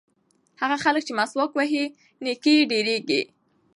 هغه 0.61 0.77
خلک 0.83 1.01
چې 1.07 1.13
مسواک 1.19 1.51
وهي 1.55 1.83
نیکۍ 2.23 2.53
یې 2.59 2.67
ډېرېږي. 2.71 3.21